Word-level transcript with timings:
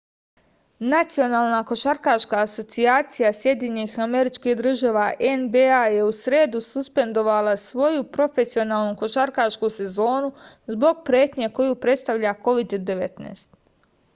национална 0.91 1.57
кошаркашка 1.71 2.37
асоцијација 2.43 3.31
сједињених 3.39 3.99
америчких 4.05 4.63
држава 4.67 5.03
нба 5.43 5.75
је 5.97 6.01
у 6.05 6.09
среду 6.21 6.63
суспендовала 6.69 7.53
своју 7.65 8.01
професионалну 8.17 8.97
кошаркашку 9.05 9.71
сезону 9.77 10.35
због 10.75 11.07
претње 11.11 11.51
коју 11.61 11.79
представља 11.87 12.33
covid-19 12.49 13.47